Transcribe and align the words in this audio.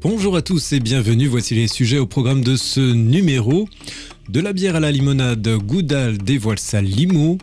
Bonjour 0.00 0.36
à 0.36 0.42
tous 0.42 0.72
et 0.72 0.78
bienvenue, 0.78 1.26
voici 1.26 1.56
les 1.56 1.66
sujets 1.66 1.98
au 1.98 2.06
programme 2.06 2.44
de 2.44 2.54
ce 2.54 2.78
numéro. 2.78 3.68
De 4.28 4.38
la 4.38 4.52
bière 4.52 4.76
à 4.76 4.80
la 4.80 4.92
limonade, 4.92 5.48
Goudal 5.48 6.18
dévoile 6.18 6.60
sa 6.60 6.80
limo. 6.80 7.36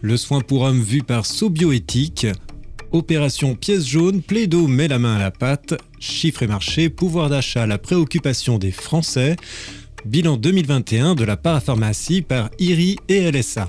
Le 0.00 0.16
soin 0.16 0.40
pour 0.40 0.62
homme 0.62 0.80
vu 0.80 1.02
par 1.02 1.26
Sobioéthique. 1.26 2.26
Opération 2.92 3.54
pièce 3.54 3.86
jaune, 3.86 4.22
Plaido 4.22 4.68
met 4.68 4.88
la 4.88 4.98
main 4.98 5.16
à 5.16 5.18
la 5.18 5.30
pâte. 5.30 5.74
Chiffres 6.00 6.44
et 6.44 6.46
marché, 6.46 6.88
pouvoir 6.88 7.28
d'achat, 7.28 7.66
la 7.66 7.76
préoccupation 7.76 8.56
des 8.56 8.70
Français. 8.70 9.36
Bilan 10.06 10.38
2021 10.38 11.14
de 11.14 11.24
la 11.24 11.36
parapharmacie 11.36 12.22
par 12.22 12.48
IRI 12.58 12.96
et 13.10 13.30
LSA. 13.30 13.68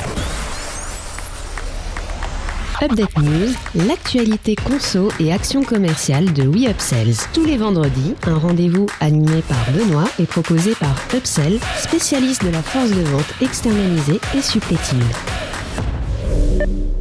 Update 2.83 3.15
News, 3.19 3.53
l'actualité 3.87 4.55
conso 4.55 5.09
et 5.19 5.31
action 5.31 5.61
commerciale 5.61 6.33
de 6.33 6.41
WeUpsells. 6.41 7.15
Tous 7.31 7.45
les 7.45 7.55
vendredis, 7.55 8.15
un 8.23 8.39
rendez-vous 8.39 8.87
animé 8.99 9.43
par 9.47 9.71
Benoît 9.71 10.09
et 10.17 10.25
proposé 10.25 10.73
par 10.73 10.95
Upsell, 11.13 11.59
spécialiste 11.77 12.43
de 12.43 12.49
la 12.49 12.63
force 12.63 12.89
de 12.89 13.01
vente 13.01 13.33
externalisée 13.39 14.19
et 14.35 14.41
supplétive. 14.41 15.05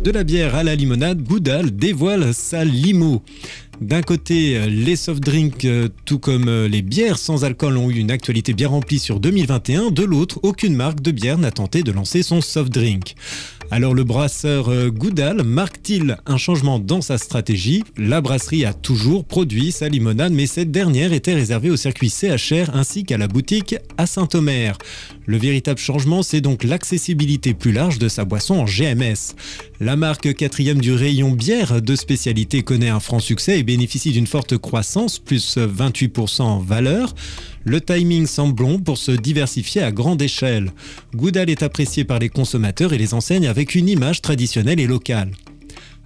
De 0.05 0.11
la 0.11 0.23
bière 0.23 0.55
à 0.55 0.65
la 0.65 0.75
limonade, 0.75 1.23
Goudal 1.23 1.75
dévoile 1.75 2.35
sa 2.35 2.63
limo. 2.63 3.23
D'un 3.81 4.03
côté, 4.03 4.69
les 4.69 4.97
soft 4.97 5.23
drinks, 5.23 5.65
euh, 5.65 5.89
tout 6.05 6.19
comme 6.19 6.49
euh, 6.49 6.69
les 6.69 6.83
bières 6.83 7.17
sans 7.17 7.45
alcool, 7.45 7.79
ont 7.79 7.89
eu 7.89 7.97
une 7.97 8.11
actualité 8.11 8.53
bien 8.53 8.69
remplie 8.69 8.99
sur 8.99 9.21
2021. 9.21 9.91
De 9.91 10.03
l'autre, 10.03 10.39
aucune 10.43 10.75
marque 10.75 11.01
de 11.01 11.11
bière 11.11 11.39
n'a 11.39 11.51
tenté 11.51 11.83
de 11.83 11.91
lancer 11.91 12.23
son 12.23 12.43
soft 12.43 12.71
drink. 12.71 13.15
Alors 13.73 13.95
le 13.95 14.03
brasseur 14.03 14.69
euh, 14.69 14.91
Goudal 14.91 15.45
marque-t-il 15.45 16.17
un 16.27 16.37
changement 16.37 16.81
dans 16.81 17.01
sa 17.01 17.19
stratégie? 17.19 17.85
La 17.97 18.21
brasserie 18.21 18.65
a 18.65 18.73
toujours 18.73 19.25
produit 19.25 19.71
sa 19.71 19.89
limonade, 19.89 20.33
mais 20.33 20.47
cette 20.47 20.73
dernière 20.73 21.13
était 21.13 21.35
réservée 21.35 21.71
au 21.71 21.77
circuit 21.77 22.11
CHR 22.11 22.75
ainsi 22.75 23.05
qu'à 23.05 23.17
la 23.17 23.29
boutique 23.29 23.77
à 23.97 24.07
Saint-Omer. 24.07 24.77
Le 25.25 25.37
véritable 25.37 25.79
changement, 25.79 26.25
c'est 26.25 26.41
donc 26.41 26.65
l'accessibilité 26.65 27.55
plus 27.55 27.71
large 27.71 28.01
de 28.01 28.09
sa 28.09 28.25
boisson 28.25 28.57
en 28.57 28.65
GMS. 28.65 29.37
La 29.83 29.97
marque 29.97 30.35
quatrième 30.35 30.79
du 30.79 30.93
rayon 30.93 31.31
bière 31.31 31.81
de 31.81 31.97
spécialité 31.97 32.63
connaît 32.63 32.91
un 32.91 33.01
franc 33.01 33.19
succès 33.19 33.59
et 33.59 33.63
bénéficie 33.63 34.13
d'une 34.13 34.27
forte 34.27 34.59
croissance, 34.59 35.19
plus 35.19 35.57
28% 35.57 36.43
en 36.43 36.59
valeur. 36.59 37.15
Le 37.65 37.81
timing 37.81 38.27
semble 38.27 38.63
bon 38.63 38.79
pour 38.79 38.99
se 38.99 39.11
diversifier 39.11 39.81
à 39.81 39.91
grande 39.91 40.21
échelle. 40.21 40.73
Goudal 41.15 41.49
est 41.49 41.63
apprécié 41.63 42.05
par 42.05 42.19
les 42.19 42.29
consommateurs 42.29 42.93
et 42.93 42.99
les 42.99 43.15
enseignes 43.15 43.47
avec 43.47 43.75
une 43.75 43.89
image 43.89 44.21
traditionnelle 44.21 44.81
et 44.81 44.87
locale. 44.87 45.31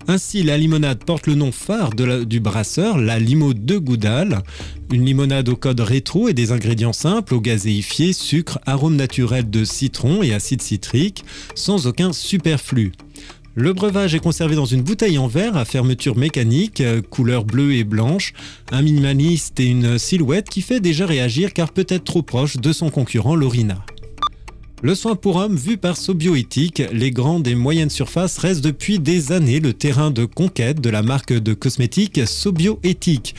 Ainsi, 0.06 0.44
la 0.44 0.56
limonade 0.56 1.02
porte 1.02 1.26
le 1.26 1.34
nom 1.34 1.50
phare 1.50 1.90
du 1.90 2.38
brasseur, 2.38 2.96
la 2.96 3.18
limo 3.18 3.54
de 3.54 3.78
Goudal. 3.78 4.44
Une 4.92 5.04
limonade 5.04 5.48
au 5.48 5.56
code 5.56 5.80
rétro 5.80 6.28
et 6.28 6.34
des 6.34 6.52
ingrédients 6.52 6.92
simples, 6.92 7.34
au 7.34 7.40
gazéifié, 7.40 8.12
sucre, 8.12 8.60
arôme 8.66 8.94
naturel 8.94 9.50
de 9.50 9.64
citron 9.64 10.22
et 10.22 10.32
acide 10.32 10.62
citrique, 10.62 11.24
sans 11.56 11.88
aucun 11.88 12.12
superflu. 12.12 12.92
Le 13.56 13.72
breuvage 13.72 14.16
est 14.16 14.20
conservé 14.20 14.56
dans 14.56 14.64
une 14.64 14.82
bouteille 14.82 15.16
en 15.16 15.28
verre 15.28 15.56
à 15.56 15.64
fermeture 15.64 16.16
mécanique, 16.16 16.80
euh, 16.80 17.00
couleur 17.00 17.44
bleue 17.44 17.74
et 17.74 17.84
blanche, 17.84 18.32
un 18.72 18.82
minimaliste 18.82 19.60
et 19.60 19.66
une 19.66 19.96
silhouette 19.96 20.48
qui 20.48 20.60
fait 20.60 20.80
déjà 20.80 21.06
réagir 21.06 21.52
car 21.52 21.70
peut-être 21.70 22.02
trop 22.02 22.22
proche 22.22 22.56
de 22.56 22.72
son 22.72 22.90
concurrent 22.90 23.36
Lorina. 23.36 23.84
Le 24.82 24.96
soin 24.96 25.14
pour 25.14 25.36
homme 25.36 25.56
vu 25.56 25.76
par 25.76 25.96
Sobioéthique, 25.96 26.82
les 26.92 27.12
grandes 27.12 27.46
et 27.46 27.54
moyennes 27.54 27.90
surfaces 27.90 28.38
restent 28.38 28.64
depuis 28.64 28.98
des 28.98 29.30
années 29.30 29.60
le 29.60 29.72
terrain 29.72 30.10
de 30.10 30.24
conquête 30.24 30.80
de 30.80 30.90
la 30.90 31.02
marque 31.02 31.32
de 31.32 31.54
cosmétiques 31.54 32.26
Sobioéthique. 32.26 33.36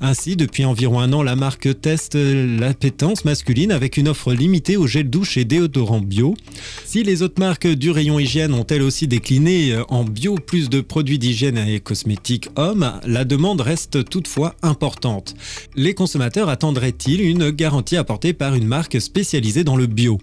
Ainsi, 0.00 0.36
depuis 0.36 0.64
environ 0.64 1.00
un 1.00 1.12
an, 1.14 1.22
la 1.22 1.36
marque 1.36 1.80
teste 1.80 2.16
l'appétence 2.16 3.24
masculine 3.24 3.72
avec 3.72 3.96
une 3.96 4.08
offre 4.08 4.34
limitée 4.34 4.76
aux 4.76 4.86
gels 4.86 5.08
douche 5.08 5.36
et 5.38 5.44
déodorants 5.44 6.00
bio. 6.00 6.34
Si 6.84 7.02
les 7.02 7.22
autres 7.22 7.40
marques 7.40 7.66
du 7.66 7.90
rayon 7.90 8.18
hygiène 8.18 8.52
ont 8.52 8.66
elles 8.66 8.82
aussi 8.82 9.08
décliné 9.08 9.76
en 9.88 10.04
bio 10.04 10.34
plus 10.34 10.68
de 10.68 10.80
produits 10.80 11.18
d'hygiène 11.18 11.56
et 11.56 11.80
cosmétiques 11.80 12.48
hommes, 12.56 12.92
la 13.06 13.24
demande 13.24 13.62
reste 13.62 14.08
toutefois 14.08 14.54
importante. 14.62 15.34
Les 15.76 15.94
consommateurs 15.94 16.50
attendraient-ils 16.50 17.22
une 17.22 17.50
garantie 17.50 17.96
apportée 17.96 18.34
par 18.34 18.54
une 18.54 18.66
marque 18.66 19.00
spécialisée 19.00 19.64
dans 19.64 19.76
le 19.76 19.86
bio? 19.86 20.18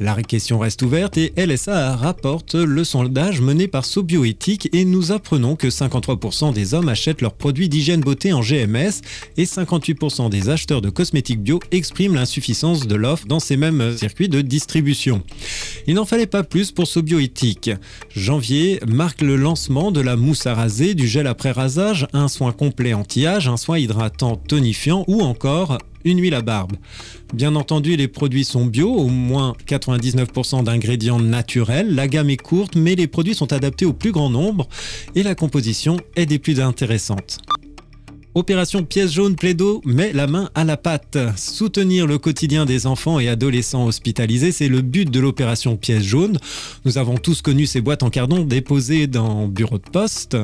La 0.00 0.14
question 0.22 0.58
reste 0.58 0.82
ouverte 0.82 1.16
et 1.16 1.32
LSA 1.36 1.96
rapporte 1.96 2.54
le 2.54 2.84
sondage 2.84 3.40
mené 3.40 3.68
par 3.68 3.84
Sobioéthique 3.84 4.68
et 4.72 4.84
nous 4.84 5.12
apprenons 5.12 5.56
que 5.56 5.68
53% 5.68 6.52
des 6.52 6.74
hommes 6.74 6.88
achètent 6.88 7.22
leurs 7.22 7.34
produits 7.34 7.68
d'hygiène 7.68 8.00
beauté 8.00 8.32
en 8.32 8.40
GMS 8.40 9.00
et 9.36 9.44
58% 9.44 10.30
des 10.30 10.48
acheteurs 10.48 10.80
de 10.80 10.90
cosmétiques 10.90 11.42
bio 11.42 11.60
expriment 11.70 12.14
l'insuffisance 12.14 12.86
de 12.86 12.94
l'offre 12.94 13.26
dans 13.26 13.40
ces 13.40 13.56
mêmes 13.56 13.96
circuits 13.96 14.28
de 14.28 14.40
distribution. 14.40 15.22
Il 15.86 15.94
n'en 15.94 16.04
fallait 16.04 16.26
pas 16.26 16.42
plus 16.42 16.72
pour 16.72 16.86
Sobioéthique. 16.86 17.70
Janvier 18.14 18.80
marque 18.86 19.22
le 19.22 19.36
lancement 19.36 19.90
de 19.90 20.00
la 20.00 20.16
mousse 20.16 20.46
à 20.46 20.54
raser, 20.54 20.94
du 20.94 21.06
gel 21.06 21.26
après 21.26 21.50
rasage, 21.50 22.06
un 22.12 22.28
soin 22.28 22.52
complet 22.52 22.94
anti-âge, 22.94 23.48
un 23.48 23.56
soin 23.56 23.78
hydratant 23.78 24.36
tonifiant 24.36 25.04
ou 25.08 25.20
encore 25.20 25.78
une 26.04 26.20
huile 26.20 26.34
à 26.34 26.42
barbe. 26.42 26.72
Bien 27.32 27.56
entendu, 27.56 27.96
les 27.96 28.08
produits 28.08 28.44
sont 28.44 28.66
bio, 28.66 28.92
au 28.92 29.08
moins 29.08 29.54
99% 29.66 30.64
d'ingrédients 30.64 31.18
naturels. 31.18 31.94
La 31.94 32.08
gamme 32.08 32.30
est 32.30 32.36
courte, 32.36 32.76
mais 32.76 32.94
les 32.94 33.06
produits 33.06 33.34
sont 33.34 33.52
adaptés 33.52 33.86
au 33.86 33.92
plus 33.92 34.12
grand 34.12 34.30
nombre 34.30 34.68
et 35.14 35.22
la 35.22 35.34
composition 35.34 35.96
est 36.16 36.26
des 36.26 36.38
plus 36.38 36.60
intéressantes. 36.60 37.38
Opération 38.36 38.82
pièce 38.82 39.12
jaune 39.12 39.36
plaido 39.36 39.80
met 39.84 40.12
la 40.12 40.26
main 40.26 40.50
à 40.56 40.64
la 40.64 40.76
pâte. 40.76 41.16
Soutenir 41.36 42.08
le 42.08 42.18
quotidien 42.18 42.64
des 42.64 42.88
enfants 42.88 43.20
et 43.20 43.28
adolescents 43.28 43.86
hospitalisés, 43.86 44.50
c'est 44.50 44.66
le 44.66 44.82
but 44.82 45.08
de 45.08 45.20
l'opération 45.20 45.76
pièce 45.76 46.02
jaune. 46.02 46.36
Nous 46.84 46.98
avons 46.98 47.16
tous 47.16 47.42
connu 47.42 47.64
ces 47.64 47.80
boîtes 47.80 48.02
en 48.02 48.10
carton 48.10 48.42
déposées 48.42 49.06
dans 49.06 49.46
bureau 49.46 49.78
de 49.78 49.88
poste, 49.88 50.36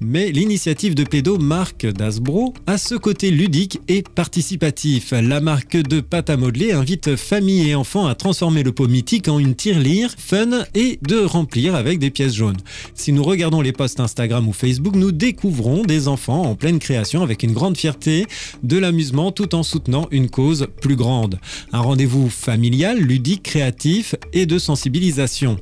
mais 0.00 0.32
l'initiative 0.32 0.94
de 0.94 1.04
plaido 1.04 1.36
marque 1.36 1.84
d'Asbro 1.84 2.54
a 2.66 2.78
ce 2.78 2.94
côté 2.94 3.30
ludique 3.30 3.78
et 3.88 4.02
participatif. 4.02 5.12
La 5.12 5.42
marque 5.42 5.76
de 5.76 6.00
pâte 6.00 6.30
à 6.30 6.38
modeler 6.38 6.72
invite 6.72 7.14
famille 7.14 7.68
et 7.68 7.74
enfants 7.74 8.06
à 8.06 8.14
transformer 8.14 8.62
le 8.62 8.72
pot 8.72 8.88
mythique 8.88 9.28
en 9.28 9.38
une 9.38 9.54
tirelire 9.54 10.14
fun 10.16 10.64
et 10.74 10.98
de 11.02 11.18
remplir 11.18 11.74
avec 11.74 11.98
des 11.98 12.08
pièces 12.08 12.36
jaunes. 12.36 12.56
Si 12.94 13.12
nous 13.12 13.22
regardons 13.22 13.60
les 13.60 13.72
posts 13.72 14.00
Instagram 14.00 14.48
ou 14.48 14.54
Facebook, 14.54 14.96
nous 14.96 15.12
découvrons 15.12 15.82
des 15.82 16.08
enfants 16.08 16.44
en 16.44 16.54
pleine 16.54 16.78
création 16.78 17.22
avec 17.22 17.33
avec 17.34 17.42
une 17.42 17.52
grande 17.52 17.76
fierté, 17.76 18.26
de 18.62 18.78
l'amusement 18.78 19.32
tout 19.32 19.56
en 19.56 19.64
soutenant 19.64 20.06
une 20.12 20.30
cause 20.30 20.68
plus 20.80 20.94
grande. 20.94 21.40
Un 21.72 21.80
rendez-vous 21.80 22.30
familial, 22.30 22.98
ludique, 22.98 23.42
créatif 23.42 24.14
et 24.32 24.46
de 24.46 24.56
sensibilisation. 24.56 25.56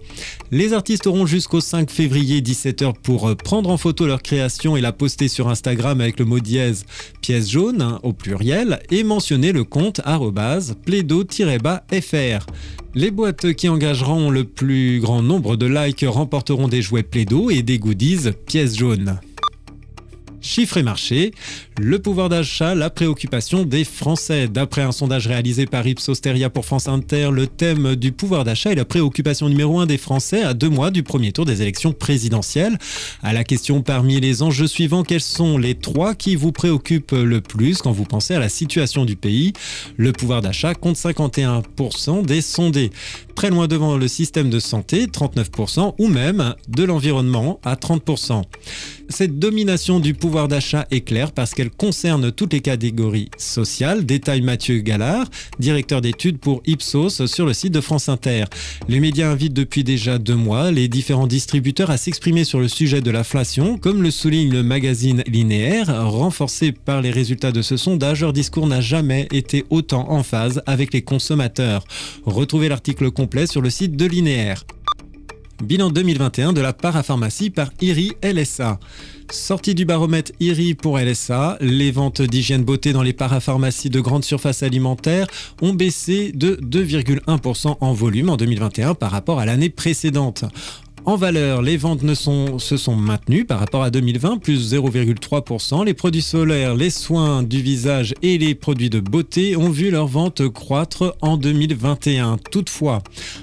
Les 0.50 0.74
artistes 0.74 1.06
auront 1.06 1.24
jusqu'au 1.24 1.62
5 1.62 1.90
février 1.90 2.42
17h 2.42 2.92
pour 3.02 3.34
prendre 3.36 3.70
en 3.70 3.78
photo 3.78 4.06
leur 4.06 4.20
création 4.20 4.76
et 4.76 4.82
la 4.82 4.92
poster 4.92 5.28
sur 5.28 5.48
Instagram 5.48 6.02
avec 6.02 6.18
le 6.18 6.26
mot 6.26 6.40
dièse 6.40 6.84
pièce 7.22 7.50
jaune 7.50 7.80
hein, 7.80 8.00
au 8.02 8.12
pluriel 8.12 8.80
et 8.90 9.02
mentionner 9.02 9.52
le 9.52 9.64
compte 9.64 10.02
plaido-fr. 10.84 12.46
Les 12.94 13.10
boîtes 13.10 13.54
qui 13.54 13.70
engageront 13.70 14.28
le 14.28 14.44
plus 14.44 15.00
grand 15.00 15.22
nombre 15.22 15.56
de 15.56 15.64
likes 15.64 16.04
remporteront 16.06 16.68
des 16.68 16.82
jouets 16.82 17.02
Plaido 17.02 17.48
et 17.48 17.62
des 17.62 17.78
goodies 17.78 18.28
pièces 18.46 18.76
jaunes. 18.76 19.18
Chiffres 20.42 20.76
et 20.76 20.82
marché, 20.82 21.32
le 21.80 22.00
pouvoir 22.00 22.28
d'achat, 22.28 22.74
la 22.74 22.90
préoccupation 22.90 23.64
des 23.64 23.84
Français. 23.84 24.48
D'après 24.48 24.82
un 24.82 24.90
sondage 24.92 25.28
réalisé 25.28 25.66
par 25.66 25.86
Ipsos 25.86 26.20
Teria 26.20 26.50
pour 26.50 26.66
France 26.66 26.88
Inter, 26.88 27.30
le 27.32 27.46
thème 27.46 27.94
du 27.94 28.10
pouvoir 28.10 28.42
d'achat 28.44 28.72
est 28.72 28.74
la 28.74 28.84
préoccupation 28.84 29.48
numéro 29.48 29.78
un 29.78 29.86
des 29.86 29.98
Français 29.98 30.42
à 30.42 30.52
deux 30.52 30.68
mois 30.68 30.90
du 30.90 31.04
premier 31.04 31.30
tour 31.30 31.44
des 31.44 31.62
élections 31.62 31.92
présidentielles. 31.92 32.76
À 33.22 33.32
la 33.32 33.44
question 33.44 33.82
parmi 33.82 34.20
les 34.20 34.42
enjeux 34.42 34.66
suivants, 34.66 35.04
quels 35.04 35.20
sont 35.20 35.58
les 35.58 35.76
trois 35.76 36.14
qui 36.14 36.34
vous 36.34 36.52
préoccupent 36.52 37.12
le 37.12 37.40
plus 37.40 37.78
quand 37.78 37.92
vous 37.92 38.04
pensez 38.04 38.34
à 38.34 38.40
la 38.40 38.48
situation 38.48 39.04
du 39.04 39.14
pays? 39.14 39.52
Le 39.96 40.12
pouvoir 40.12 40.42
d'achat 40.42 40.74
compte 40.74 40.96
51% 40.96 42.26
des 42.26 42.40
sondés. 42.42 42.90
Très 43.34 43.50
loin 43.50 43.66
devant 43.66 43.96
le 43.96 44.08
système 44.08 44.50
de 44.50 44.60
santé, 44.60 45.06
39%, 45.06 45.94
ou 45.98 46.08
même 46.08 46.54
de 46.68 46.84
l'environnement 46.84 47.60
à 47.64 47.74
30%. 47.74 48.42
Cette 49.08 49.38
domination 49.38 50.00
du 50.00 50.14
pouvoir 50.14 50.48
d'achat 50.48 50.86
est 50.90 51.02
claire 51.02 51.32
parce 51.32 51.52
qu'elle 51.52 51.70
concerne 51.70 52.32
toutes 52.32 52.52
les 52.52 52.60
catégories 52.60 53.28
sociales, 53.36 54.06
détaille 54.06 54.40
Mathieu 54.40 54.78
Gallard, 54.78 55.26
directeur 55.58 56.00
d'études 56.00 56.38
pour 56.38 56.62
Ipsos 56.66 57.26
sur 57.26 57.44
le 57.44 57.52
site 57.52 57.74
de 57.74 57.80
France 57.80 58.08
Inter. 58.08 58.44
Les 58.88 59.00
médias 59.00 59.30
invitent 59.30 59.52
depuis 59.52 59.84
déjà 59.84 60.18
deux 60.18 60.34
mois 60.34 60.70
les 60.70 60.88
différents 60.88 61.26
distributeurs 61.26 61.90
à 61.90 61.98
s'exprimer 61.98 62.44
sur 62.44 62.58
le 62.60 62.68
sujet 62.68 63.00
de 63.00 63.10
l'inflation, 63.10 63.76
comme 63.76 64.02
le 64.02 64.10
souligne 64.10 64.50
le 64.50 64.62
magazine 64.62 65.22
Linéaire, 65.26 66.10
renforcé 66.10 66.72
par 66.72 67.02
les 67.02 67.10
résultats 67.10 67.52
de 67.52 67.62
ce 67.62 67.76
sondage, 67.76 68.22
leur 68.22 68.32
discours 68.32 68.66
n'a 68.66 68.80
jamais 68.80 69.28
été 69.30 69.64
autant 69.70 70.10
en 70.10 70.22
phase 70.22 70.62
avec 70.66 70.94
les 70.94 71.02
consommateurs. 71.02 71.84
Retrouvez 72.24 72.68
l'article 72.68 73.10
sur 73.46 73.62
le 73.62 73.70
site 73.70 73.96
de 73.96 74.04
Linéaire. 74.04 74.64
Bilan 75.62 75.90
2021 75.90 76.52
de 76.52 76.60
la 76.60 76.72
parapharmacie 76.72 77.50
par 77.50 77.70
IRI 77.80 78.12
LSA. 78.22 78.80
Sortie 79.30 79.74
du 79.74 79.84
baromètre 79.84 80.32
IRI 80.40 80.74
pour 80.74 80.98
LSA, 80.98 81.56
les 81.60 81.92
ventes 81.92 82.20
d'hygiène 82.20 82.64
beauté 82.64 82.92
dans 82.92 83.02
les 83.02 83.12
parapharmacies 83.12 83.90
de 83.90 84.00
grande 84.00 84.24
surface 84.24 84.62
alimentaire 84.62 85.26
ont 85.60 85.72
baissé 85.72 86.32
de 86.32 86.56
2,1% 86.56 87.76
en 87.80 87.92
volume 87.92 88.28
en 88.28 88.36
2021 88.36 88.94
par 88.94 89.12
rapport 89.12 89.38
à 89.38 89.46
l'année 89.46 89.70
précédente. 89.70 90.44
En 91.04 91.16
valeur, 91.16 91.62
les 91.62 91.76
ventes 91.76 92.02
se 92.14 92.76
sont 92.76 92.94
maintenues 92.94 93.44
par 93.44 93.58
rapport 93.58 93.82
à 93.82 93.90
2020, 93.90 94.38
plus 94.38 94.72
0,3%. 94.72 95.84
Les 95.84 95.94
produits 95.94 96.22
solaires, 96.22 96.76
les 96.76 96.90
soins 96.90 97.42
du 97.42 97.60
visage 97.60 98.14
et 98.22 98.38
les 98.38 98.54
produits 98.54 98.88
de 98.88 99.00
beauté 99.00 99.56
ont 99.56 99.68
vu 99.68 99.90
leurs 99.90 100.06
ventes 100.06 100.48
croître 100.48 101.16
en 101.20 101.36
2021. 101.36 102.38
Toutefois, 102.52 103.02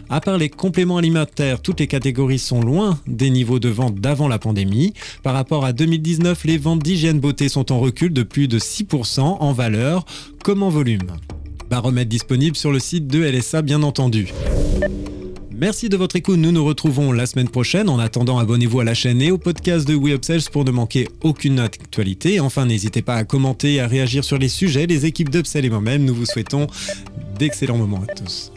à 0.10 0.22
part 0.22 0.38
les 0.38 0.48
compléments 0.48 0.98
alimentaires, 0.98 1.62
toutes 1.62 1.82
les 1.82 1.88
catégories 1.88 2.40
sont 2.40 2.62
loin 2.62 2.98
des 3.08 3.30
niveaux 3.30 3.60
de 3.60 3.70
vente 3.70 3.96
d'avant 3.96 4.30
la 4.30 4.40
pandémie. 4.40 4.94
Par 5.22 5.34
rapport 5.34 5.66
à 5.66 5.74
2019, 5.74 6.46
les 6.46 6.58
ventes 6.58 6.84
d'hygiène 6.84 7.20
beauté 7.20 7.50
sont 7.50 7.74
en 7.74 7.80
recul 7.82 8.14
de 8.14 8.24
plus 8.24 8.48
de 8.48 8.58
6% 8.58 9.20
en 9.20 9.52
valeur 9.52 10.06
comme 10.46 10.64
en 10.64 10.70
volume. 10.70 11.12
Baromètre 11.70 12.10
disponible 12.10 12.56
sur 12.56 12.72
le 12.72 12.80
site 12.80 13.08
de 13.08 13.22
LSA 13.22 13.64
bien 13.64 13.84
entendu. 13.84 14.34
Merci 15.60 15.90
de 15.90 15.98
votre 15.98 16.16
écoute. 16.16 16.38
Nous 16.38 16.54
nous 16.54 16.64
retrouvons 16.64 17.12
la 17.12 17.26
semaine 17.26 17.50
prochaine. 17.50 17.90
En 17.90 18.00
attendant, 18.00 18.40
abonnez-vous 18.40 18.80
à 18.80 18.86
la 18.86 18.94
chaîne 18.94 19.22
et 19.22 19.30
au 19.30 19.38
podcast 19.38 19.86
de 19.86 19.94
WeUpsells 19.94 20.50
pour 20.50 20.64
ne 20.64 20.72
manquer 20.72 21.10
aucune 21.22 21.60
actualité. 21.60 22.40
Enfin, 22.40 22.66
n'hésitez 22.66 23.02
pas 23.02 23.16
à 23.16 23.26
commenter 23.26 23.74
et 23.74 23.82
à 23.82 23.88
réagir 23.88 24.24
sur 24.24 24.38
les 24.38 24.48
sujets. 24.48 24.88
Les 24.88 25.06
équipes 25.06 25.30
d'Upsell 25.30 25.66
et 25.66 25.70
moi-même, 25.70 26.06
nous 26.06 26.16
vous 26.16 26.26
souhaitons 26.26 26.68
d'excellents 27.38 27.78
moments 27.78 28.02
à 28.08 28.14
tous. 28.14 28.54